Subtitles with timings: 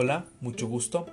[0.00, 1.06] Hola, mucho gusto.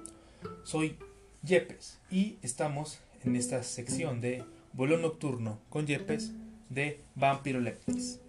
[0.63, 0.95] Soy
[1.41, 4.43] Yepes y estamos en esta sección de
[4.73, 6.33] vuelo nocturno con Yepes
[6.69, 8.19] de Vampiro Leptis.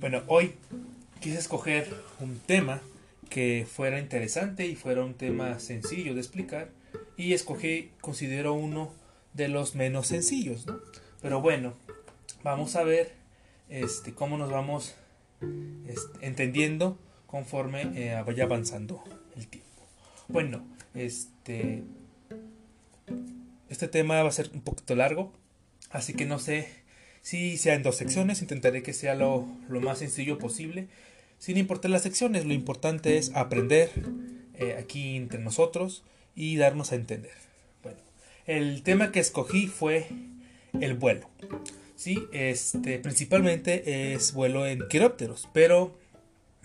[0.00, 0.56] Bueno, hoy
[1.20, 1.88] quise escoger
[2.20, 2.82] un tema
[3.30, 6.68] que fuera interesante y fuera un tema sencillo de explicar
[7.16, 8.92] y escogí, considero uno
[9.32, 10.80] de los menos sencillos, ¿no?
[11.22, 11.72] Pero bueno,
[12.42, 13.14] vamos a ver
[13.70, 14.96] este, cómo nos vamos
[15.86, 19.02] este, entendiendo conforme eh, vaya avanzando.
[20.34, 21.84] Bueno, este,
[23.68, 25.32] este tema va a ser un poquito largo,
[25.90, 26.66] así que no sé
[27.22, 30.88] si sea en dos secciones, intentaré que sea lo, más sencillo posible,
[31.38, 33.90] sin importar las secciones, lo importante es aprender
[34.54, 36.02] eh, aquí entre nosotros
[36.34, 37.36] y darnos a entender.
[37.84, 38.00] Bueno,
[38.48, 40.08] el tema que escogí fue
[40.80, 41.30] el vuelo.
[41.94, 45.96] Sí, este, principalmente es vuelo en quirópteros, pero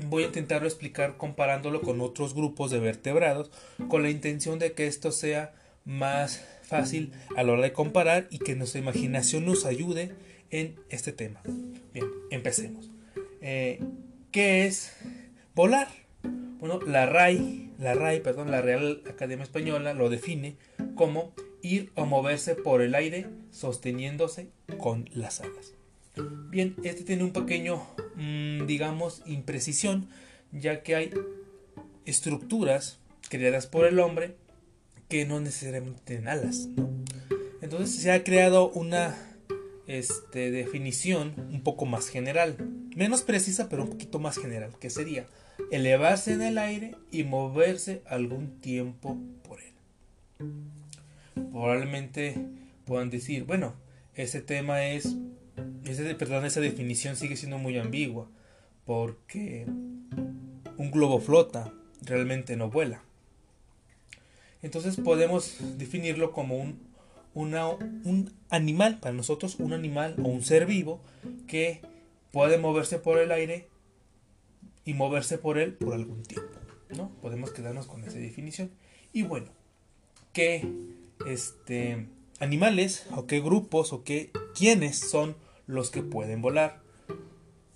[0.05, 3.51] voy a intentarlo explicar comparándolo con otros grupos de vertebrados
[3.87, 5.53] con la intención de que esto sea
[5.85, 10.11] más fácil a la hora de comparar y que nuestra imaginación nos ayude
[10.51, 11.41] en este tema.
[11.93, 12.89] Bien, empecemos.
[13.41, 13.79] Eh,
[14.31, 14.93] ¿Qué es
[15.55, 15.87] volar?
[16.59, 20.57] Bueno, la RAI, la RAI, perdón, la Real Academia Española lo define
[20.95, 25.78] como ir o moverse por el aire sosteniéndose con las alas.
[26.49, 27.81] Bien, este tiene un pequeño,
[28.15, 30.09] mm, digamos, imprecisión,
[30.51, 31.11] ya que hay
[32.05, 34.35] estructuras creadas por el hombre
[35.07, 36.69] que no necesariamente tienen alas.
[37.61, 39.15] Entonces se ha creado una
[39.87, 42.57] este, definición un poco más general,
[42.95, 45.27] menos precisa pero un poquito más general, que sería
[45.71, 49.73] elevarse en el aire y moverse algún tiempo por él.
[51.51, 52.35] Probablemente
[52.85, 53.73] puedan decir, bueno,
[54.15, 55.15] ese tema es,
[55.85, 58.29] ese, perdón, esa definición sigue siendo muy ambigua,
[58.85, 59.65] porque
[60.77, 63.03] un globo flota, realmente no vuela.
[64.61, 66.79] Entonces podemos definirlo como un,
[67.33, 71.01] un animal, para nosotros un animal o un ser vivo
[71.47, 71.81] que
[72.31, 73.67] puede moverse por el aire
[74.85, 76.59] y moverse por él por algún tiempo.
[76.89, 77.09] ¿no?
[77.21, 78.71] Podemos quedarnos con esa definición.
[79.13, 79.47] Y bueno,
[80.33, 80.67] ¿qué
[81.25, 82.07] este,
[82.39, 85.35] animales o qué grupos o qué quiénes son
[85.69, 86.81] los que pueden volar?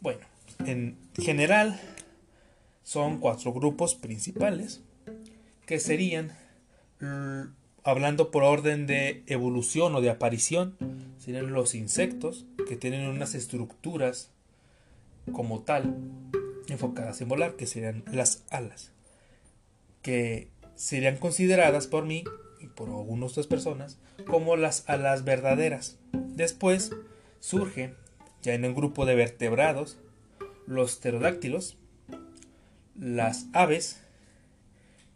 [0.02, 0.26] Bueno,
[0.66, 1.80] en general
[2.84, 4.81] son cuatro grupos principales
[5.68, 6.36] que serían
[7.84, 10.76] hablando por orden de evolución o de aparición,
[11.20, 14.31] serían los insectos que tienen unas estructuras
[15.31, 15.96] como tal
[16.70, 18.92] enfocadas en volar, que serían las alas,
[20.02, 22.24] que serían consideradas por mí
[22.60, 26.00] y por algunas otras personas como las alas verdaderas.
[26.12, 26.92] Después
[27.44, 27.94] surge,
[28.42, 29.98] ya en un grupo de vertebrados,
[30.66, 31.78] los pterodáctilos,
[32.98, 34.02] las aves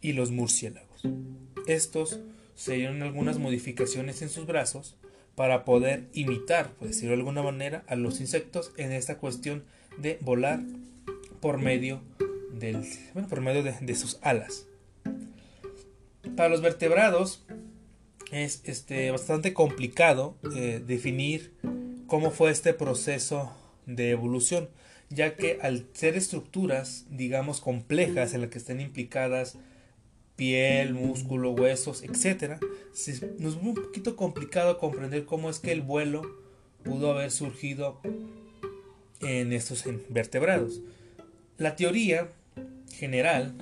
[0.02, 1.02] y los murciélagos.
[1.66, 2.20] Estos
[2.54, 4.98] serían algunas modificaciones en sus brazos
[5.36, 9.64] para poder imitar, por decirlo de alguna manera, a los insectos en esta cuestión
[9.96, 10.60] de volar
[11.40, 12.02] por medio,
[12.52, 12.86] del,
[13.30, 14.66] por medio de, sus alas.
[16.36, 17.46] Para los vertebrados
[18.30, 21.54] es este, bastante complicado eh, definir
[22.08, 23.52] cómo fue este proceso
[23.86, 24.68] de evolución,
[25.10, 29.56] ya que al ser estructuras, digamos, complejas en las que estén implicadas
[30.34, 32.60] piel, músculo, huesos, etc.,
[33.38, 36.22] nos es un poquito complicado comprender cómo es que el vuelo
[36.82, 38.00] pudo haber surgido
[39.20, 40.80] en estos vertebrados.
[41.58, 42.32] La teoría
[42.94, 43.54] general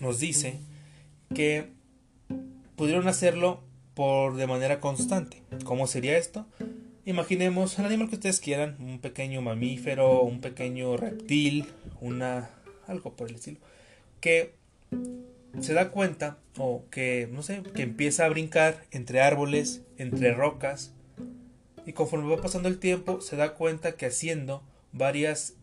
[0.00, 0.60] nos dice
[1.34, 1.70] que
[2.76, 3.60] pudieron hacerlo
[3.94, 5.42] por de manera constante.
[5.64, 6.46] ¿Cómo sería esto?
[7.06, 11.66] Imaginemos el animal que ustedes quieran, un pequeño mamífero, un pequeño reptil,
[12.00, 12.50] una
[12.88, 13.60] algo por el estilo,
[14.20, 14.54] que
[15.60, 20.94] se da cuenta o que no sé, que empieza a brincar entre árboles, entre rocas
[21.86, 25.54] y conforme va pasando el tiempo se da cuenta que haciendo varias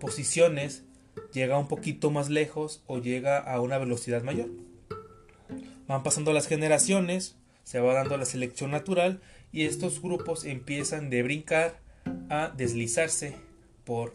[0.00, 0.82] posiciones
[1.32, 4.50] llega un poquito más lejos o llega a una velocidad mayor.
[5.86, 9.20] Van pasando las generaciones, se va dando la selección natural
[9.52, 11.78] y estos grupos empiezan de brincar
[12.30, 13.36] a deslizarse
[13.84, 14.14] por,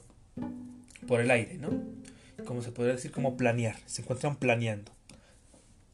[1.07, 1.69] por el aire, ¿no?
[2.45, 4.92] Como se podría decir, como planear, se encuentran planeando.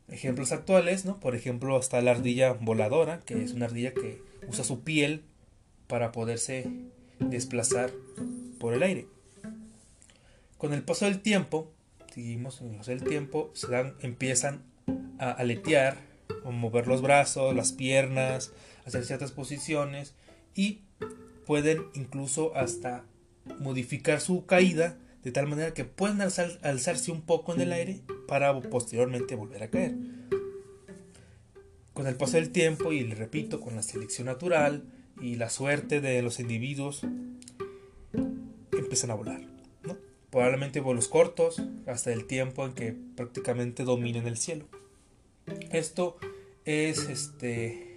[0.10, 1.20] Ejemplos actuales, ¿no?
[1.20, 5.24] Por ejemplo, está la ardilla voladora, que es una ardilla que usa su piel
[5.88, 6.70] para poderse
[7.20, 7.92] desplazar
[8.60, 9.08] por el aire.
[10.58, 11.72] Con el paso del tiempo,
[12.14, 14.64] seguimos con el paso del tiempo, se dan, empiezan
[15.20, 15.98] a aletear,
[16.46, 18.52] a mover los brazos, las piernas,
[18.86, 20.16] hacer ciertas posiciones
[20.56, 20.82] y
[21.46, 23.06] pueden incluso hasta
[23.60, 28.60] modificar su caída de tal manera que pueden alzarse un poco en el aire para
[28.60, 29.96] posteriormente volver a caer.
[31.94, 34.84] Con el paso del tiempo, y le repito, con la selección natural
[35.22, 37.04] y la suerte de los individuos,
[38.72, 39.42] empiezan a volar.
[40.30, 44.66] Probablemente vuelos cortos, hasta el tiempo en que prácticamente dominen el cielo.
[45.72, 46.18] Esto
[46.66, 47.93] es este.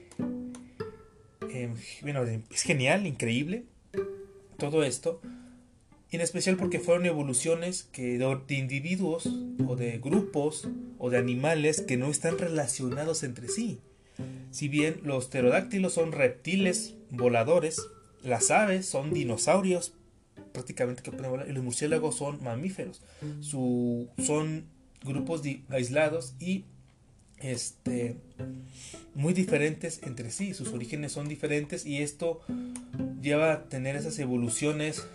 [1.53, 3.65] Em, bueno, es genial, increíble.
[4.59, 5.21] Todo esto
[6.13, 9.29] en especial porque fueron evoluciones que de individuos
[9.67, 13.81] o de grupos o de animales que no están relacionados entre sí.
[14.51, 17.87] Si bien los pterodáctilos son reptiles voladores,
[18.23, 19.93] las aves son dinosaurios
[20.53, 23.03] prácticamente que pueden volar y los murciélagos son mamíferos.
[23.43, 24.65] son
[25.05, 26.65] grupos aislados y
[27.39, 28.17] este
[29.15, 32.41] muy diferentes entre sí, sus orígenes son diferentes y esto
[33.21, 35.07] lleva a tener esas evoluciones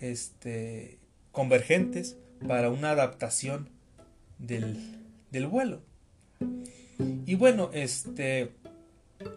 [0.00, 0.98] este,
[1.32, 2.16] convergentes
[2.46, 3.70] para una adaptación
[4.38, 4.76] del,
[5.48, 5.80] vuelo.
[7.26, 8.52] Y bueno, este,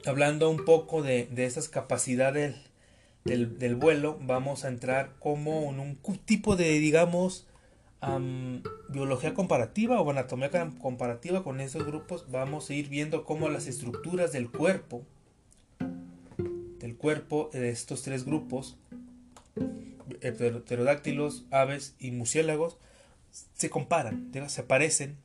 [0.05, 2.55] hablando un poco de, de esas capacidades
[3.23, 7.47] del, vuelo, vamos a entrar como en un tipo de, digamos,
[8.89, 10.49] biología comparativa o anatomía
[10.79, 12.25] comparativa con esos grupos.
[12.31, 15.03] Vamos a ir viendo cómo las estructuras del cuerpo,
[16.79, 18.77] del cuerpo de estos tres grupos,
[20.19, 22.77] pterodáctilos, aves y murciélagos
[23.53, 25.17] se comparan, se parecen,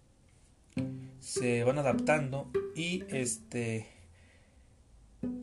[1.20, 3.86] se van adaptando y este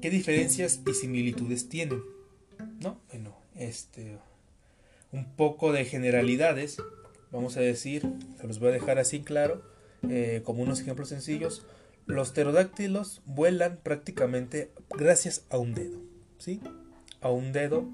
[0.02, 2.02] qué diferencias y similitudes tienen,
[2.80, 3.00] ¿no?
[3.10, 4.18] Bueno, este
[5.12, 6.78] un poco de generalidades,
[7.32, 8.08] vamos a decir,
[8.40, 9.62] se los voy a dejar así claro,
[10.10, 11.66] eh, como unos ejemplos sencillos.
[12.06, 16.00] Los pterodáctilos vuelan prácticamente gracias a un dedo,
[16.38, 16.60] ¿sí?
[17.22, 17.86] A un dedo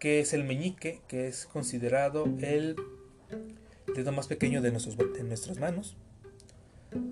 [0.00, 2.76] que es el meñique, que es considerado el
[3.94, 5.96] dedo más pequeño de, nuestras manos.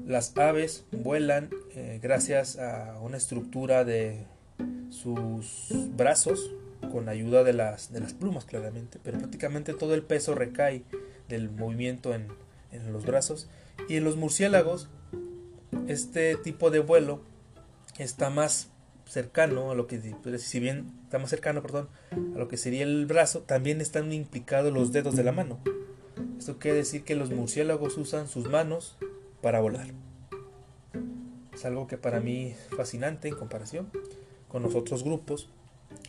[0.06, 4.26] Las aves vuelan eh, gracias a una estructura de
[4.90, 6.50] sus brazos
[6.90, 10.84] con ayuda de las, de las plumas claramente, pero prácticamente todo el peso recae
[11.28, 12.28] del movimiento en,
[12.70, 13.48] en los brazos.
[13.88, 14.88] Y en los murciélagos,
[15.88, 17.20] este tipo de vuelo
[17.98, 18.68] está más
[19.06, 20.00] cercano a lo que,
[20.38, 24.72] si bien está más cercano, perdón, a lo que sería el brazo, también están implicados
[24.72, 25.58] los dedos de la mano.
[26.38, 28.96] Esto quiere decir que los murciélagos usan sus manos
[29.40, 29.88] para volar.
[31.52, 33.90] Es algo que para mí es fascinante en comparación
[34.48, 35.50] con los otros grupos.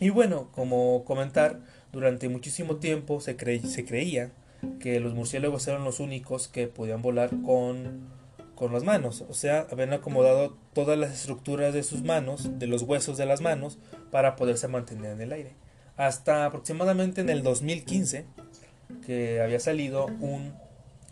[0.00, 1.60] Y bueno, como comentar,
[1.92, 3.36] durante muchísimo tiempo se,
[3.66, 4.32] se creía
[4.80, 8.12] que los murciélagos eran los únicos que podían volar con
[8.54, 12.82] con las manos, o sea, habían acomodado todas las estructuras de sus manos, de los
[12.82, 13.78] huesos de las manos,
[14.10, 15.52] para poderse mantener en el aire.
[15.96, 18.26] Hasta aproximadamente en el 2015,
[19.04, 20.54] que había salido un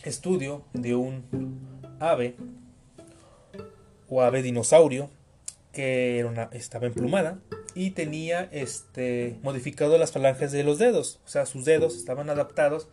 [0.04, 1.24] estudio de un
[2.00, 2.36] ave
[4.08, 5.10] o ave dinosaurio
[5.72, 7.38] que estaba emplumada
[7.74, 12.88] y tenía este modificado las falanges de los dedos, o sea, sus dedos estaban adaptados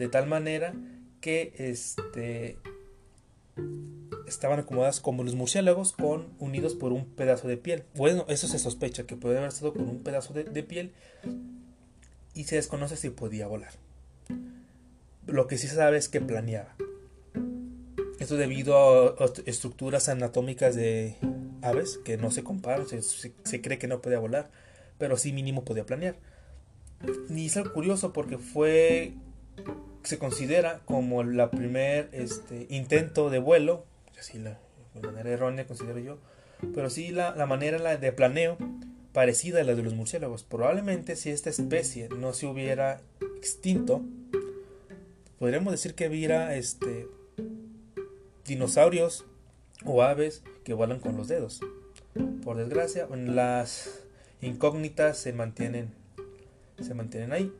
[0.00, 0.72] de tal manera
[1.20, 2.56] que este
[4.26, 7.84] estaban acomodadas como los murciélagos con unidos por un pedazo de piel.
[7.94, 10.92] Bueno, eso se sospecha que puede haber estado con un pedazo de, piel
[12.32, 13.72] y se desconoce si podía volar.
[15.26, 16.74] Lo que sí se sabe es que planeaba.
[18.18, 21.16] Esto debido a, estructuras anatómicas de
[21.60, 24.50] aves que no se comparan, se, cree que no podía volar,
[24.96, 26.16] pero sí mínimo podía planear.
[27.28, 29.14] Y es algo curioso porque fue
[30.02, 33.84] se considera como la primer este, intento de vuelo,
[34.18, 34.58] así la,
[34.94, 36.18] de manera errónea considero yo,
[36.74, 38.56] pero sí la, manera de planeo
[39.12, 40.44] parecida a la de los murciélagos.
[40.44, 43.00] Probablemente si esta especie no se hubiera
[43.36, 44.02] extinto,
[45.38, 47.06] podríamos decir que hubiera este,
[48.44, 49.24] dinosaurios
[49.84, 51.60] o aves que vuelan con los dedos.
[52.44, 54.02] Por desgracia, las
[54.40, 55.92] incógnitas se mantienen,
[56.80, 57.52] se mantienen ahí.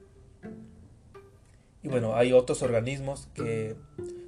[1.83, 3.75] Y bueno, hay otros organismos que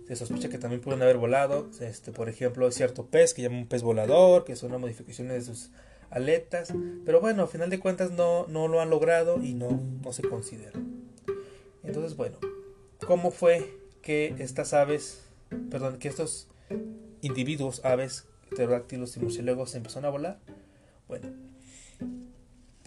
[0.09, 1.69] se sospecha que también pueden haber volado.
[1.81, 5.55] Este, por ejemplo, cierto pez que llama un pez volador, que son una modificaciones de
[5.55, 5.71] sus
[6.11, 6.73] aletas.
[7.05, 10.23] Pero bueno, a final de cuentas no, no lo han logrado y no, no se
[10.23, 10.79] considera.
[11.83, 12.39] Entonces, bueno,
[13.07, 15.23] ¿cómo fue que estas aves,
[15.71, 16.49] perdón, que estos
[17.21, 20.39] individuos, aves, pterodáctilos y murciélagos empezaron a volar?
[21.09, 21.29] Bueno,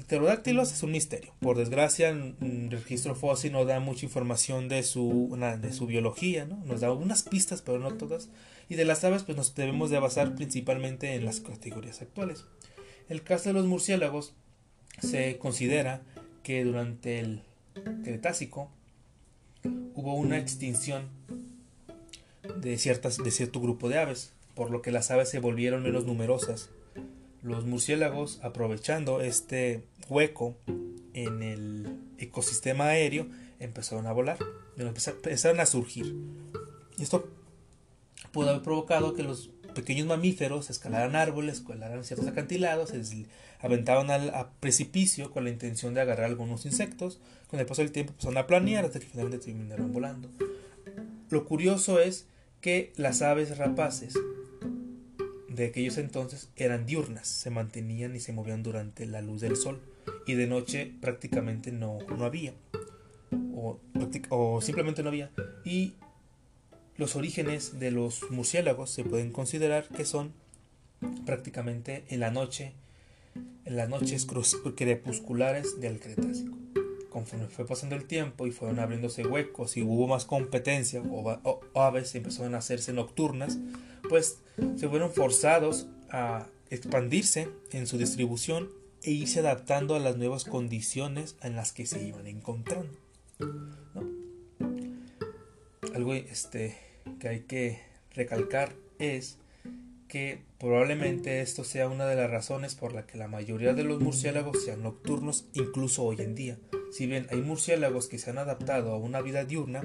[0.05, 1.33] pterodáctilos es un misterio.
[1.39, 6.57] Por desgracia, el registro fósil no da mucha información de su, de su biología, ¿no?
[6.65, 8.29] Nos da algunas pistas, pero no todas.
[8.69, 12.45] Y de las aves, pues nos debemos de basar principalmente en las categorías actuales.
[13.09, 14.33] El caso de los murciélagos
[15.01, 16.01] se considera
[16.43, 17.41] que durante el
[18.03, 18.69] Cretácico
[19.95, 21.09] hubo una extinción
[22.61, 26.05] de, ciertas, de cierto grupo de aves, por lo que las aves se volvieron menos
[26.05, 26.69] numerosas.
[27.45, 30.57] Los murciélagos, aprovechando este hueco
[31.13, 33.27] en el ecosistema aéreo,
[33.59, 34.39] empezaron a volar,
[34.77, 36.15] empezaron a surgir.
[36.97, 37.29] Esto
[38.31, 43.27] pudo haber provocado que los pequeños mamíferos escalaran árboles, escalaran ciertos acantilados, se
[43.59, 47.19] aventaban al precipicio con la intención de agarrar algunos insectos.
[47.51, 50.31] Con el paso del tiempo empezaron a planear hasta que finalmente terminaron volando.
[51.29, 52.25] Lo curioso es
[52.59, 54.15] que las aves rapaces
[55.55, 59.81] de aquellos entonces eran diurnas, se mantenían y se movían durante la luz del sol
[60.27, 62.53] y de noche prácticamente no, no había
[63.55, 63.79] o,
[64.29, 65.31] o simplemente no había.
[65.63, 65.93] Y
[66.97, 70.33] los orígenes de los murciélagos se pueden considerar que son
[71.25, 72.73] prácticamente en la noche
[73.65, 74.27] en las noches
[74.75, 76.55] crepusculares del Cretácico
[77.15, 82.13] conforme fue pasando el tiempo y fueron abriéndose huecos y hubo más competencia o, aves
[82.13, 83.57] empezaron a hacerse nocturnas,
[84.09, 84.39] pues
[84.75, 88.69] se fueron forzados a expandirse en su distribución
[89.01, 92.99] e irse adaptando a las nuevas condiciones en las que se iban encontrando.
[95.93, 96.77] Algo este,
[97.21, 97.79] que hay que
[98.13, 99.37] recalcar es
[100.09, 104.01] que probablemente esto sea una de las razones por la que la mayoría de los
[104.01, 106.57] murciélagos sean nocturnos incluso hoy en día.
[106.95, 109.83] Si bien hay murciélagos que se han adaptado a una vida diurna,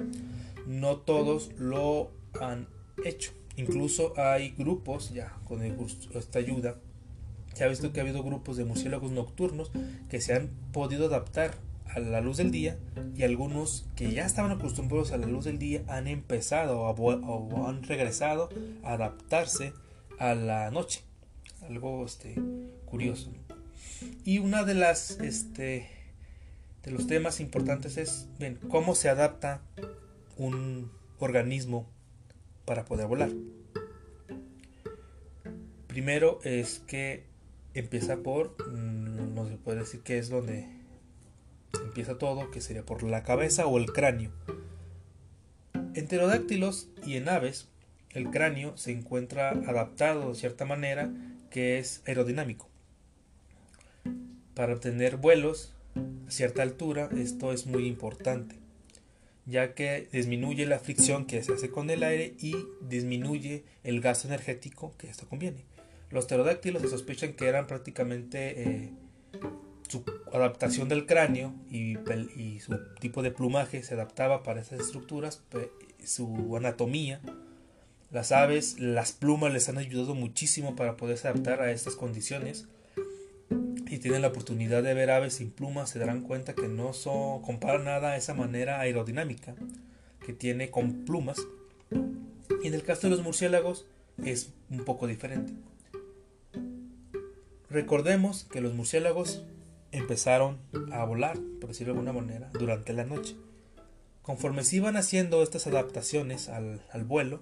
[0.65, 2.69] no todos lo han
[3.03, 3.33] hecho.
[3.57, 6.77] Incluso hay grupos, ya con esta ayuda,
[7.53, 9.73] se ha visto que ha habido grupos de murciélagos nocturnos
[10.09, 11.51] que se han podido adaptar
[11.83, 12.79] a la luz del día
[13.13, 17.83] y algunos que ya estaban acostumbrados a la luz del día han empezado o han
[17.83, 18.47] regresado
[18.83, 19.73] a adaptarse
[20.17, 21.01] a la noche.
[21.67, 22.35] Algo este,
[22.85, 23.33] curioso.
[24.23, 26.00] Y una de las este,
[26.83, 29.61] de los temas importantes es ven, cómo se adapta
[30.37, 31.87] un organismo
[32.65, 33.31] para poder volar.
[35.87, 37.25] Primero es que
[37.73, 40.67] empieza por, mm, no se puede decir que es donde
[41.83, 44.31] empieza todo, que sería por la cabeza o el cráneo.
[45.93, 47.67] En pterodáctilos y en aves,
[48.11, 51.11] el cráneo se encuentra adaptado de cierta manera
[51.49, 52.69] que es aerodinámico.
[54.55, 58.55] Para obtener vuelos a cierta altura, esto es muy importante,
[59.45, 64.27] ya que disminuye la fricción que se hace con el aire y disminuye el gasto
[64.27, 65.65] energético que esto conviene.
[66.09, 68.91] Los pterodáctilos se sospechan que eran prácticamente eh,
[69.87, 71.97] su adaptación del cráneo y,
[72.39, 75.43] y, su tipo de plumaje se adaptaba para esas estructuras,
[76.03, 77.21] su anatomía.
[78.09, 82.67] Las aves, las plumas les han ayudado muchísimo para poderse adaptar a estas condiciones
[83.89, 87.41] y tienen la oportunidad de ver aves sin plumas se darán cuenta que no son,
[87.41, 89.53] compara nada a esa manera aerodinámica
[90.25, 91.37] que tiene con plumas.
[92.63, 93.85] Y en el caso de los murciélagos
[94.23, 95.53] es un poco diferente.
[97.69, 99.43] Recordemos que los murciélagos
[99.91, 100.59] empezaron
[100.91, 103.35] a volar, por decirlo de alguna manera, durante la noche.
[104.21, 107.41] Conforme se iban haciendo estas adaptaciones al, al vuelo,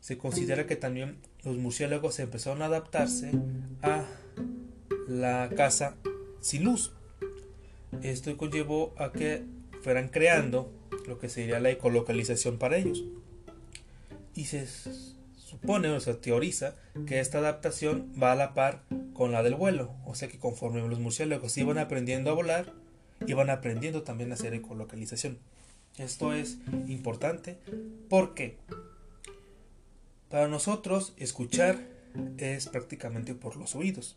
[0.00, 3.32] se considera que también los murciélagos empezaron a adaptarse
[3.82, 4.04] a
[5.10, 5.96] la casa
[6.40, 6.92] sin luz.
[8.02, 9.42] Esto conllevó a que
[9.82, 10.72] fueran creando
[11.06, 13.04] lo que sería la ecolocalización para ellos.
[14.34, 14.66] Y se
[15.36, 16.76] supone o se teoriza
[17.06, 19.92] que esta adaptación va a la par con la del vuelo.
[20.06, 22.72] O sea que conforme los murciélagos iban aprendiendo a volar,
[23.26, 25.38] iban aprendiendo también a hacer ecolocalización.
[25.98, 27.58] Esto es importante
[28.08, 28.58] porque
[30.28, 31.80] para nosotros escuchar
[32.38, 34.16] es prácticamente por los oídos.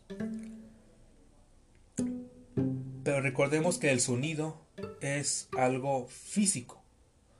[3.04, 4.66] Pero recordemos que el sonido
[5.02, 6.82] es algo físico.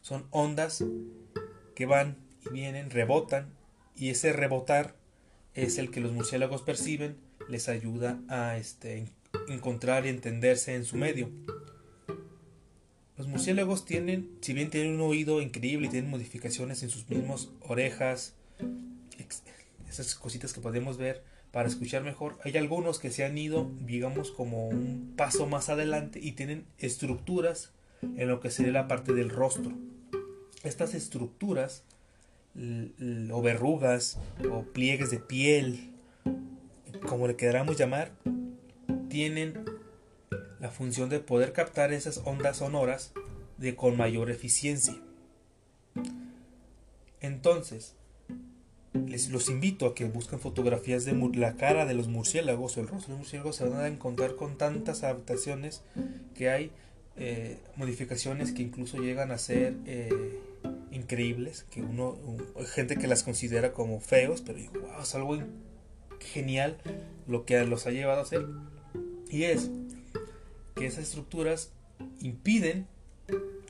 [0.02, 0.84] Son ondas
[1.74, 3.54] que van y vienen, rebotan,
[3.96, 4.94] y ese rebotar
[5.54, 7.16] es el que los murciélagos perciben,
[7.48, 9.06] les ayuda a este,
[9.48, 11.30] encontrar y entenderse en su medio.
[13.16, 17.48] Los murciélagos tienen, si bien tienen un oído increíble y tienen modificaciones en sus mismas
[17.60, 18.34] orejas,
[19.88, 21.22] esas cositas que podemos ver,
[21.54, 22.36] para escuchar mejor.
[22.42, 27.70] Hay algunos que se han ido, digamos, como un paso más adelante y tienen estructuras
[28.02, 29.70] en lo que sería la parte del rostro.
[30.64, 31.84] Estas estructuras,
[33.30, 34.18] o verrugas,
[34.50, 35.92] o pliegues de piel,
[37.06, 38.10] como le queramos llamar,
[39.08, 39.64] tienen
[40.58, 43.12] la función de poder captar esas ondas sonoras
[43.58, 44.96] de con mayor eficiencia.
[47.20, 47.94] Entonces,
[49.30, 53.12] los invito a que busquen fotografías de la cara de los murciélagos o el rostro
[53.12, 55.82] de murciélagos se van a encontrar con tantas adaptaciones
[56.34, 56.70] que hay
[57.16, 60.40] eh, modificaciones que incluso llegan a ser eh,
[60.90, 62.16] increíbles, que uno,
[62.72, 65.38] gente que las considera como feos, pero wow, es algo
[66.20, 66.78] genial
[67.28, 68.46] lo que los ha llevado a hacer.
[69.30, 69.70] Y es
[70.74, 71.70] que esas estructuras
[72.20, 72.86] impiden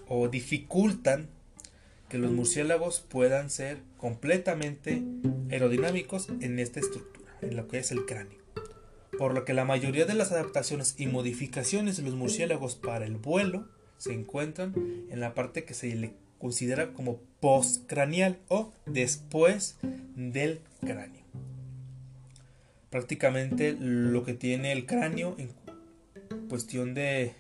[0.09, 1.29] o dificultan
[2.15, 5.03] que los murciélagos puedan ser completamente
[5.51, 8.39] aerodinámicos en esta estructura, en lo que es el cráneo.
[9.19, 13.17] Por lo que la mayoría de las adaptaciones y modificaciones de los murciélagos para el
[13.17, 13.67] vuelo
[13.99, 14.75] se encuentran
[15.11, 19.77] en la parte que se le considera como postcranial o después
[20.15, 21.25] del cráneo.
[22.91, 25.51] Prácticamente lo que tiene el cráneo en
[26.49, 27.35] cuestión de,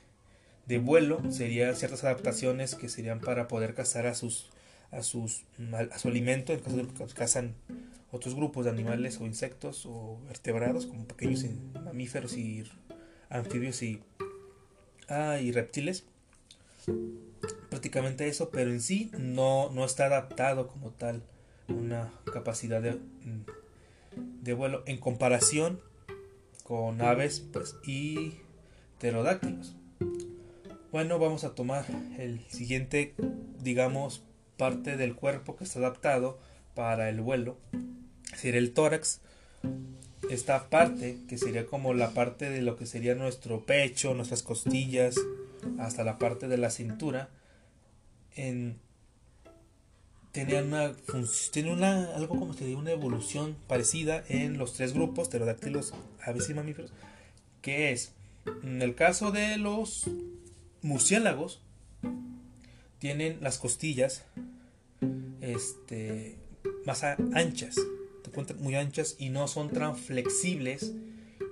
[0.66, 4.50] de vuelo serían ciertas adaptaciones que serían para poder cazar a sus
[4.94, 5.44] a sus
[5.90, 7.54] a su alimento en caso de que cazan
[8.10, 11.44] otros grupos de animales o insectos o vertebrados como pequeños
[11.84, 12.64] mamíferos y
[13.28, 14.00] anfibios y,
[15.08, 16.04] ah, y reptiles
[17.70, 21.22] prácticamente eso pero en sí no, no está adaptado como tal
[21.68, 22.98] una capacidad de,
[24.42, 25.80] de vuelo en comparación
[26.64, 28.32] con aves pues, y
[28.98, 29.76] pterodáctilos.
[30.90, 31.84] Bueno, vamos a tomar
[32.18, 33.14] el siguiente,
[33.62, 34.22] digamos,
[34.56, 36.38] parte del cuerpo que está adaptado
[36.74, 37.56] para el vuelo.
[38.36, 39.20] Sería el tórax.
[40.30, 45.16] Esta parte, que sería como la parte de lo que sería nuestro pecho, nuestras costillas,
[45.78, 47.28] hasta la parte de la cintura,
[48.34, 48.78] en,
[50.32, 50.94] tenía una,
[51.52, 56.54] tiene una algo como se una evolución parecida en los tres grupos pterodáctilos, aves y
[56.54, 56.92] mamíferos,
[57.60, 58.12] que es
[58.62, 60.10] en el caso de los
[60.82, 61.60] murciélagos,
[63.04, 64.24] tienen las costillas
[65.42, 66.38] este,
[66.86, 67.76] más anchas,
[68.58, 70.94] muy anchas y no son tan flexibles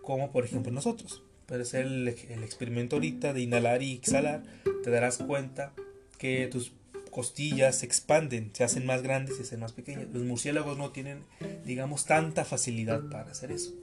[0.01, 1.23] como por ejemplo nosotros.
[1.45, 4.45] Puedes hacer el, el experimento ahorita de inhalar y exhalar,
[4.83, 5.75] te darás cuenta
[6.17, 6.73] que tus
[7.11, 10.07] costillas se expanden, se hacen más grandes se hacen más pequeñas.
[10.11, 11.19] Los murciélagos no tienen,
[11.67, 13.75] digamos, tanta facilidad para hacer eso.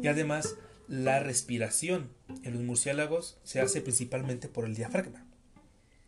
[0.00, 0.54] Y además,
[0.86, 2.08] la respiración
[2.44, 5.25] en los murciélagos se hace principalmente por el diafragma.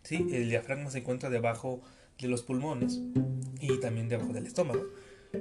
[0.02, 0.26] ¿Sí?
[0.32, 1.82] El diafragma se encuentra debajo
[2.18, 3.00] de los pulmones
[3.60, 4.86] y también debajo del estómago,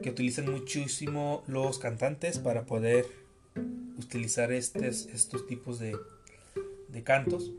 [0.02, 3.06] que utilizan muchísimo los cantantes para poder
[3.98, 5.96] utilizar estos, tipos de,
[6.90, 7.52] de cantos.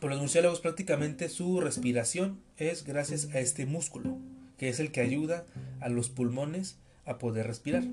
[0.00, 4.16] Por los murciélagos prácticamente su respiración es gracias a este músculo,
[4.56, 5.44] que es el que ayuda
[5.80, 7.84] a los pulmones a poder respirar.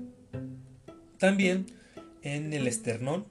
[1.18, 1.66] También
[2.22, 3.26] en el esternón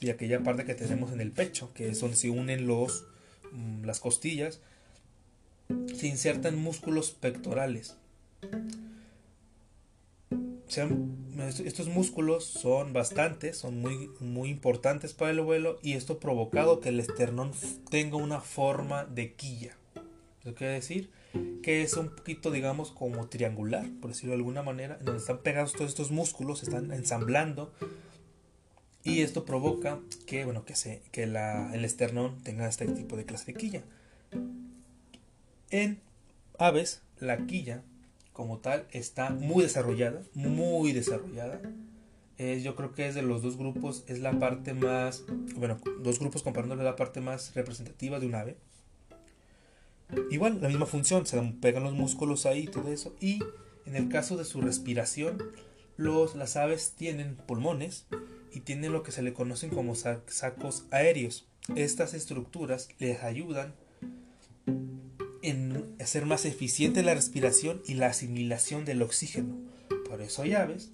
[0.00, 3.04] y aquella parte que tenemos en el pecho, que es donde se unen los,
[3.84, 4.60] las costillas,
[5.94, 7.96] se insertan músculos pectorales.
[11.64, 16.80] estos músculos son bastantes, son muy, muy importantes para el vuelo y esto ha provocado
[16.80, 17.52] que el esternón
[17.90, 19.76] tenga una forma de quilla.
[20.42, 21.10] ¿Eso quiere decir?
[21.62, 25.72] Que es un poquito, digamos, como triangular, por decirlo de alguna manera, donde están pegados
[25.72, 27.72] todos estos músculos, están ensamblando
[29.04, 33.24] y esto provoca que, bueno, que, se, que la, el esternón tenga este tipo de
[33.24, 33.82] clase de quilla.
[35.70, 36.00] En
[36.58, 37.82] aves, la quilla
[38.32, 41.60] como tal está muy desarrollada, muy desarrollada.
[42.38, 45.24] yo creo que es de los dos grupos, es la parte más,
[45.56, 48.56] bueno, dos grupos comparándole la parte más representativa de un ave.
[50.30, 53.14] Igual, la misma función, se pegan los músculos ahí, todo eso.
[53.20, 53.40] Y
[53.86, 55.42] en el caso de su respiración,
[55.96, 58.06] los, las aves tienen pulmones
[58.52, 61.46] y tienen lo que se le conocen como sacos aéreos.
[61.76, 63.74] Estas estructuras les ayudan
[65.42, 69.56] en hacer más eficiente la respiración y la asimilación del oxígeno.
[70.08, 70.92] Por eso hay aves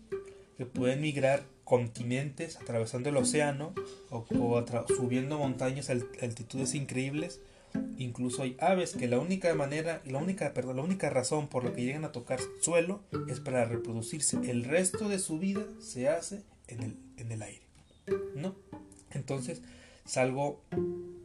[0.56, 3.74] que pueden migrar continentes atravesando el océano
[4.10, 4.24] o,
[4.88, 5.92] subiendo montañas a
[6.22, 7.40] altitudes increíbles.
[7.98, 11.72] Incluso hay aves que la única manera, la única, perdón, la única razón por la
[11.72, 14.38] que llegan a tocar suelo es para reproducirse.
[14.50, 17.62] El resto de su vida se hace en el en el aire.
[18.34, 18.56] ¿No?
[19.10, 19.62] Entonces
[20.06, 20.62] es algo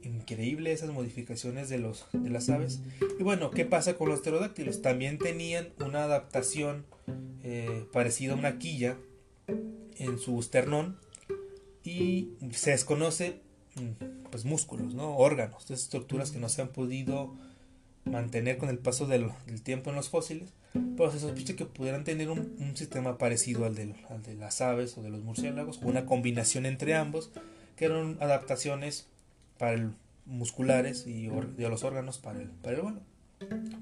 [0.01, 2.81] increíble esas modificaciones de, los, de las aves.
[3.17, 4.81] Y bueno, ¿qué pasa con los pterodáctilos?
[4.81, 6.85] También tenían una adaptación
[7.43, 8.97] eh, parecida a una quilla
[9.97, 10.97] en su esternón
[11.83, 13.39] y se desconoce
[13.75, 15.15] mm, pues músculos, ¿no?
[15.15, 17.35] órganos, estructuras que no se han podido
[18.05, 19.31] mantener con el paso del,
[19.63, 20.49] tiempo en los fósiles,
[20.97, 23.77] pero se sospecha que pudieran tener un, sistema parecido al,
[24.09, 27.31] al, de las aves o de los murciélagos, una combinación entre ambos,
[27.75, 29.07] que eran adaptaciones
[29.57, 29.91] para el,
[30.25, 32.99] musculares y de los órganos para el, para el vuelo.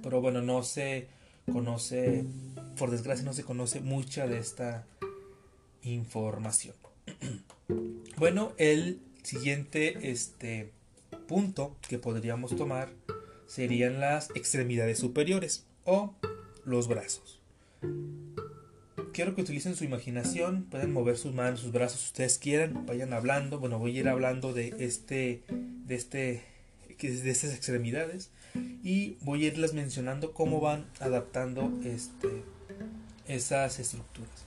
[0.01, 1.07] Pero bueno, no se
[1.51, 2.25] conoce,
[2.77, 4.85] por desgracia no se conoce mucha de esta
[5.83, 6.75] información.
[8.17, 10.71] bueno, el siguiente este,
[11.27, 12.89] punto que podríamos tomar
[13.51, 16.15] serían las extremidades superiores o
[16.63, 17.41] los brazos.
[19.11, 23.11] Quiero que utilicen su imaginación, pueden mover sus manos, sus brazos si ustedes quieran, vayan
[23.11, 23.59] hablando.
[23.59, 26.43] Bueno, voy a ir hablando de este, de este,
[26.97, 28.31] de estas extremidades
[28.85, 32.29] y voy a irles mencionando cómo van adaptando este,
[33.27, 34.45] esas estructuras.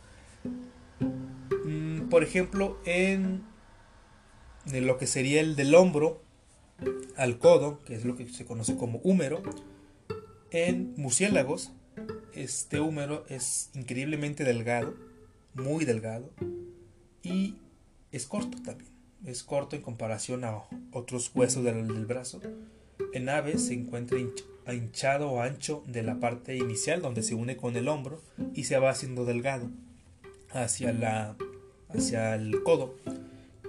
[1.66, 3.42] Mm, por ejemplo, en
[4.72, 6.23] lo que sería el del hombro
[7.16, 9.42] al codo, que es lo que se conoce como húmero,
[10.50, 11.72] en murciélagos
[12.34, 14.94] este húmero es increíblemente delgado,
[15.54, 16.30] muy delgado,
[17.22, 17.56] y
[18.12, 18.90] es corto también.
[19.24, 22.40] Es corto en comparación a otros huesos del, brazo.
[23.14, 24.18] En aves se encuentra
[24.70, 28.20] hinchado o ancho de la parte inicial donde se une con el hombro
[28.52, 29.70] y se va haciendo delgado
[30.50, 31.36] hacia, la,
[31.88, 32.94] hacia el codo.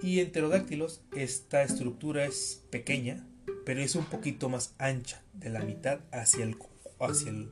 [0.06, 3.26] Y en pterodáctilos esta estructura es pequeña,
[3.66, 6.56] pero es un poquito más ancha de la mitad hacia el,
[7.00, 7.50] hacia el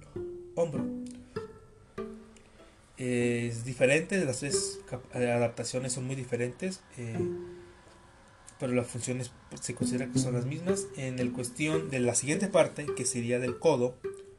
[0.54, 0.86] hombro.
[2.96, 4.82] Es diferente, las tres
[5.16, 7.18] eh, adaptaciones son muy diferentes, eh,
[8.60, 10.86] pero las funciones se considera que son las mismas.
[10.96, 13.96] En el cuestión de la siguiente parte, que sería del codo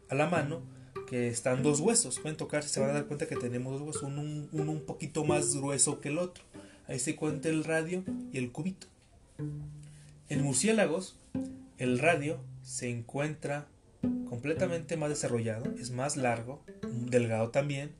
[0.08, 0.62] a la mano,
[1.08, 2.20] que están dos huesos.
[2.20, 5.24] Pueden tocarse, se van a dar cuenta que tenemos dos huesos, uno, uno un poquito
[5.24, 6.44] más grueso que el otro.
[6.86, 8.86] Ahí se cuenta el radio y el cubito.
[10.28, 11.16] En murciélagos,
[11.78, 13.66] el radio se encuentra
[14.28, 17.92] completamente más desarrollado, es más largo, delgado también,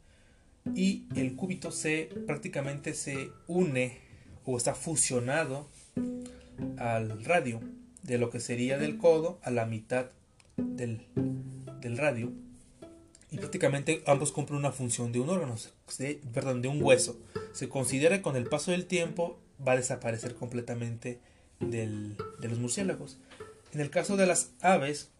[0.74, 3.98] y el cúbito se prácticamente se une
[4.44, 5.68] o está fusionado
[6.78, 7.60] al radio,
[8.02, 10.06] de lo que sería del codo a la mitad
[10.56, 11.06] del,
[11.80, 12.32] del radio.
[13.34, 15.56] Y prácticamente ambos cumplen una función de un órgano,
[16.32, 17.18] perdón, de un hueso.
[17.52, 21.18] Se considera que con el paso del tiempo va a desaparecer completamente
[21.58, 23.18] del, de los murciélagos.
[23.72, 25.10] En el caso de las aves,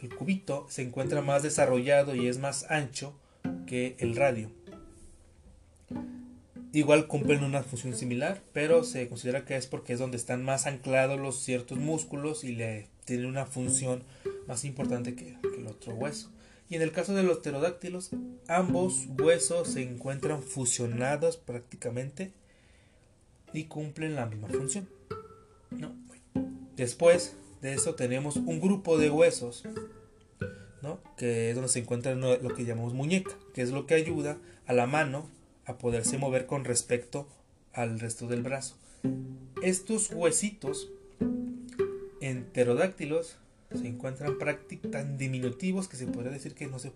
[0.00, 3.14] el cubito se encuentra más desarrollado y es más ancho
[3.66, 4.50] que el radio.
[6.72, 10.64] Igual cumplen una función similar, pero se considera que es porque es donde están más
[10.64, 14.02] anclados los ciertos músculos y le tienen una función
[14.48, 16.30] más importante que, el otro hueso.
[16.74, 18.10] En el caso de los pterodáctilos,
[18.48, 22.32] ambos huesos se encuentran fusionados prácticamente
[23.52, 24.88] y cumplen la misma función.
[26.74, 29.62] Después de eso tenemos un grupo de huesos,
[30.82, 30.98] ¿no?
[31.16, 34.72] que es donde se encuentra lo que llamamos muñeca, que es lo que ayuda a
[34.72, 35.30] la mano
[35.66, 37.28] a poderse mover con respecto
[37.72, 38.74] al resto del brazo.
[39.62, 40.90] Estos huesitos
[42.20, 43.36] en pterodáctilos
[43.76, 46.92] se encuentran prácticamente tan diminutivos que se podría decir que no se.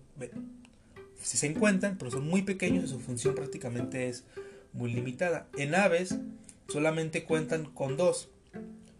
[1.21, 4.23] Si se encuentran, pero son muy pequeños y su función prácticamente es
[4.73, 5.47] muy limitada.
[5.57, 6.15] En aves
[6.67, 8.29] solamente cuentan con dos,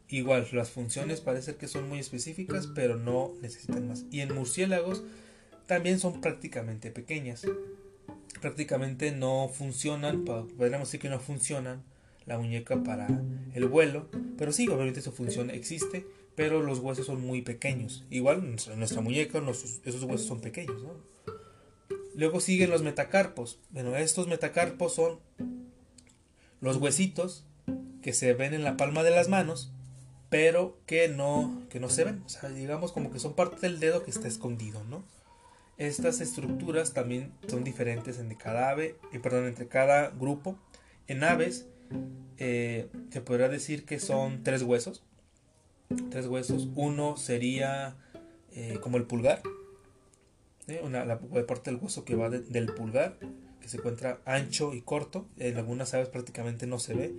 [0.10, 4.06] Igual, las funciones parece que son muy específicas, pero no necesitan más.
[4.10, 5.04] Y en murciélagos
[5.68, 7.46] también son prácticamente pequeñas.
[8.42, 11.84] Prácticamente no funcionan, podríamos decir que no funcionan
[12.26, 13.08] la muñeca para
[13.54, 16.08] el vuelo, pero sí, obviamente su función existe,
[16.40, 18.06] pero los huesos son muy pequeños.
[18.10, 19.44] Igual en nuestra muñeca
[19.84, 20.82] esos huesos son pequeños.
[22.16, 23.60] Luego siguen los metacarpos.
[23.72, 25.20] Bueno, estos metacarpos son
[26.62, 27.44] los huesitos
[28.02, 29.74] que se ven en la palma de las manos
[30.30, 32.24] pero que no, que no se ven.
[32.26, 35.04] O sea, digamos como que son parte del dedo que está escondido, ¿no?
[35.78, 40.58] Estas estructuras también son diferentes entre cada ave, eh, perdón, entre cada grupo.
[41.08, 41.68] En aves
[42.38, 45.04] eh, se podría decir que son tres huesos.
[46.10, 46.70] Tres huesos.
[46.76, 47.96] Uno sería
[48.52, 49.42] eh, como el pulgar.
[50.84, 53.18] Una, la parte del hueso que va del pulgar,
[53.60, 55.28] que se encuentra ancho y corto.
[55.38, 57.16] En algunas aves prácticamente no se ve.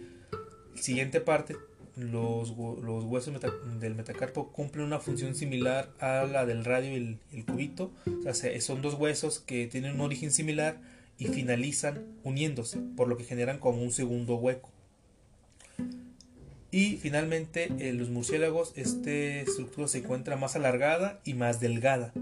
[0.76, 1.56] Siguiente parte
[1.96, 3.34] los, los huesos
[3.80, 7.92] del metacarpo cumplen una función similar a la del radio y el, cubito.
[8.26, 10.80] O sea, son dos huesos que tienen un origen similar
[11.18, 14.69] y finalizan uniéndose, por lo que generan como un segundo hueco.
[16.70, 22.12] Y finalmente, en los murciélagos, esta estructura se encuentra más alargada y más delgada.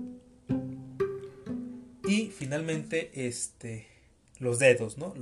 [2.05, 3.87] Y finalmente, este,
[4.39, 5.15] los dedos, ¿no?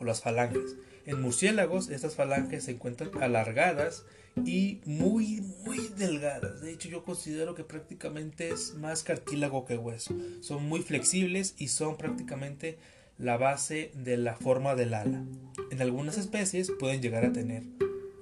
[0.00, 0.76] las falanges.
[1.06, 4.04] En murciélagos estas falanges se encuentran alargadas
[4.44, 6.60] y muy muy delgadas.
[6.60, 10.14] De hecho yo considero que prácticamente es más cartílago que hueso.
[10.42, 12.76] Son muy flexibles y son prácticamente
[13.16, 15.24] la base de la forma del ala.
[15.70, 17.62] En algunas especies pueden llegar a tener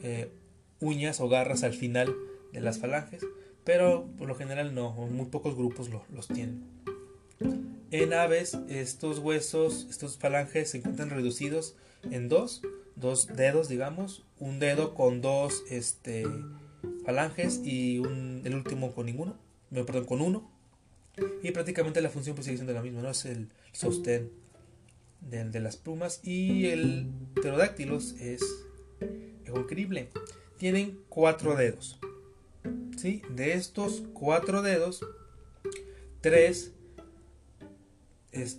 [0.08, 0.30] eh,
[0.78, 2.14] uñas o garras al final
[2.52, 3.26] de las falanges,
[3.64, 6.62] pero por lo general no, muy pocos grupos los tienen.
[7.90, 11.74] En aves estos huesos, estos falanges se encuentran reducidos
[12.08, 12.62] en dos,
[12.94, 16.24] dos dedos, digamos, un dedo con dos, este,
[17.04, 19.36] falanges y el último con ninguno,
[19.72, 20.48] perdón, con uno.
[21.42, 23.10] Y prácticamente la función pues sigue la misma, ¿no?
[23.10, 24.30] Es el sostén
[25.20, 28.42] de, las plumas y el pterodáctilos es,
[29.46, 30.10] es increíble.
[30.58, 31.98] Tienen cuatro dedos.
[32.96, 33.22] ¿sí?
[33.30, 35.04] De estos cuatro dedos,
[36.20, 36.72] tres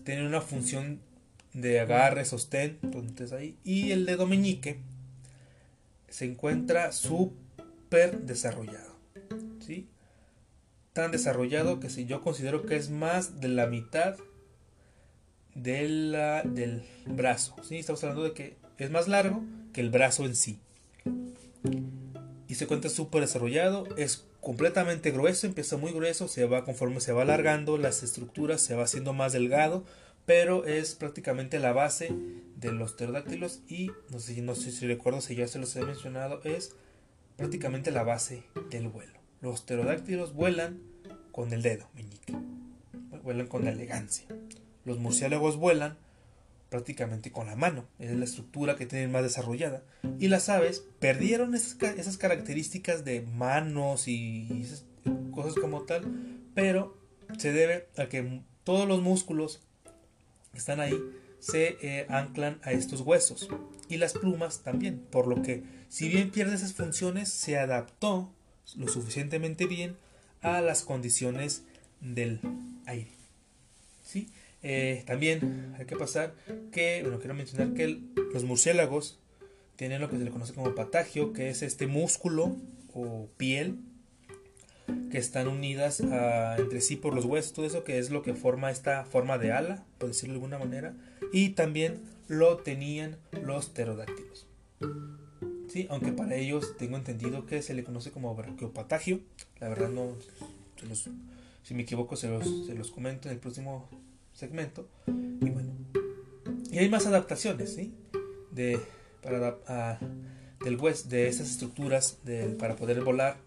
[0.04, 1.02] tienen una función
[1.54, 2.80] de agarre, sostén,
[3.36, 4.80] ahí, y el dedo meñique
[6.08, 8.95] se encuentra súper desarrollado,
[9.60, 9.88] ¿sí?
[10.93, 14.15] Tan desarrollado que si yo considero que es más de la mitad
[15.54, 17.78] de del brazo, ¿sí?
[17.78, 20.60] Estamos hablando de que es más largo que el brazo en sí.
[22.47, 27.12] Y se encuentra súper desarrollado, es completamente grueso, empieza muy grueso, se va conforme se
[27.12, 29.84] va alargando las estructuras, se va haciendo más delgado,
[30.25, 32.13] pero es prácticamente la base
[32.56, 36.41] de los pterodáctilos y no sé, sé si recuerdo si ya se los he mencionado,
[36.43, 36.75] es
[37.36, 39.19] prácticamente la base del vuelo.
[39.41, 40.82] Los pterodáctilos vuelan
[41.32, 42.34] con el dedo meñique,
[43.23, 44.25] vuelan con elegancia.
[44.86, 45.97] Los murciélagos vuelan
[46.69, 49.84] prácticamente con la mano, es la estructura que tienen más desarrollada.
[50.19, 54.86] Y las aves perdieron esas, características de manos y esas
[55.32, 56.03] cosas como tal,
[56.53, 56.97] pero
[57.38, 59.62] se debe a que todos los músculos
[60.51, 60.97] que están ahí
[61.39, 63.47] se eh, anclan a estos huesos
[63.89, 68.34] y las plumas también, por lo que si bien pierde esas funciones, se adaptó
[68.75, 69.95] lo suficientemente bien
[70.41, 71.63] a las condiciones
[72.01, 72.39] del
[72.86, 73.16] aire.
[74.69, 76.36] Eh, también hay que pasar
[76.73, 78.01] que, bueno, quiero mencionar que
[78.34, 79.17] los murciélagos
[79.77, 82.53] tienen lo que se le conoce como patagio, que es este músculo
[82.93, 83.77] o piel
[85.10, 88.69] que están unidas entre sí por los huesos, todo eso que es lo que forma
[88.69, 90.93] esta forma de ala, por decirlo de alguna manera,
[91.32, 94.47] y también lo tenían los pterodáctilos.
[95.69, 99.21] Sí, aunque para ellos tengo entendido que se le conoce como brachiopatagio,
[99.62, 100.17] la verdad no,
[101.63, 103.88] si me equivoco se los, se los comento en el próximo
[104.38, 104.88] segmento.
[105.08, 105.73] Y bueno,
[106.71, 107.93] y hay más adaptaciones, ¿sí?
[108.52, 108.80] De,
[109.21, 110.00] para,
[110.63, 112.19] del west, de esas estructuras
[112.60, 113.38] para poder volar.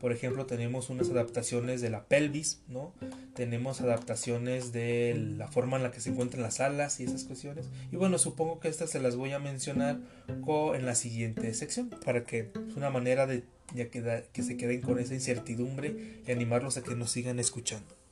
[0.00, 2.92] Por ejemplo, tenemos unas adaptaciones de la pelvis, ¿no?
[3.34, 7.70] Tenemos adaptaciones de la forma en la que se encuentran las alas y esas cuestiones.
[7.90, 12.24] Y bueno, supongo que estas se las voy a mencionar en la siguiente sección para
[12.24, 16.76] que es una manera de ya que, que se queden con esa incertidumbre y animarlos
[16.76, 18.03] a que nos sigan escuchando.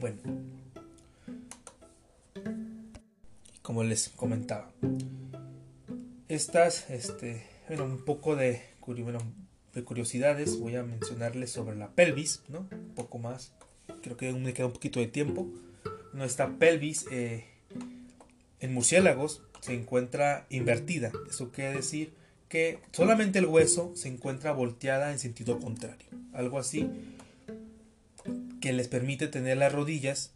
[0.00, 0.18] Bueno,
[3.62, 4.70] como les comentaba,
[6.28, 8.62] estas, este, bueno, un poco de,
[9.74, 12.68] de curiosidades, voy a mencionarles sobre la pelvis, ¿no?
[12.70, 13.52] Un poco más,
[14.00, 15.48] creo que me queda un poquito de tiempo.
[16.12, 17.46] Nuestra pelvis eh,
[18.60, 22.14] en murciélagos se encuentra invertida, eso quiere decir
[22.48, 26.88] que solamente el hueso se encuentra volteada en sentido contrario, algo así
[28.68, 30.30] que les permite tener las rodillas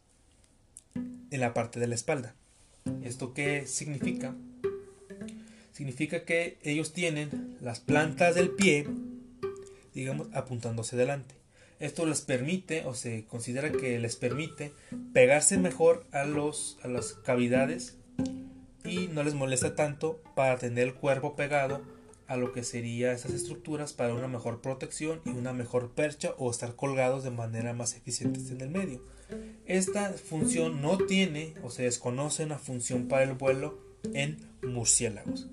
[0.95, 2.35] en la parte de la espalda.
[3.05, 4.35] ¿Esto qué significa?
[5.75, 8.89] Significa que ellos tienen las plantas del pie,
[9.93, 11.35] digamos, apuntándose delante.
[11.79, 14.73] Esto les permite, o se considera que les permite,
[15.13, 17.99] pegarse mejor a, los, a las cavidades
[18.83, 21.83] y no les molesta tanto para tener el cuerpo pegado
[22.33, 26.51] a lo que serían esas estructuras para una mejor protección y una mejor percha o
[26.51, 29.03] estar colgados de manera más eficiente en el medio.
[29.67, 33.79] Esta función no tiene o se desconoce una función para el vuelo
[34.15, 35.51] en murciélagos.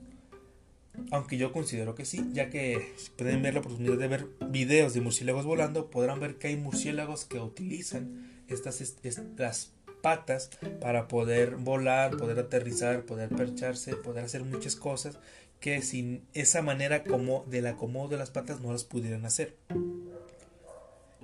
[1.11, 5.01] Aunque yo considero que sí, ya que pueden ver la oportunidad de ver videos de
[5.01, 12.15] murciélagos volando, podrán ver que hay murciélagos que utilizan estas, estas patas para poder volar,
[12.15, 15.19] poder aterrizar, poder percharse, poder hacer muchas cosas
[15.59, 19.55] que sin esa manera como del acomodo de las patas no las pudieran hacer.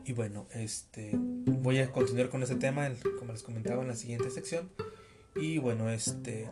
[0.05, 4.29] Y bueno, este voy a continuar con este tema, como les comentaba en la siguiente
[4.29, 4.69] sección.
[5.35, 6.47] Y bueno, este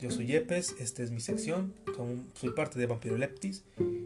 [0.00, 1.74] yo soy Yepes, esta es mi sección,
[2.34, 3.64] soy parte de Vampiro Leptis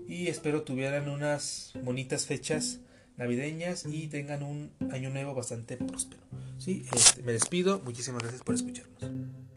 [0.08, 2.80] y espero tuvieran unas bonitas fechas
[3.16, 6.22] navideñas y tengan un año nuevo bastante próspero.
[6.58, 6.86] ¿sí?
[6.92, 9.49] Este, me despido, muchísimas gracias por escucharnos.